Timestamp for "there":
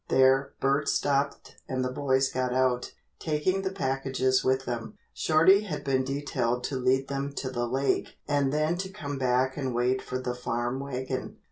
0.09-0.53